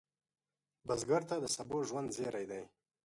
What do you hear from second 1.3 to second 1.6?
د